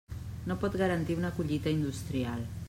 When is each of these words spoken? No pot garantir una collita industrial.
No 0.51 0.55
pot 0.63 0.77
garantir 0.81 1.19
una 1.19 1.31
collita 1.37 1.75
industrial. 1.77 2.45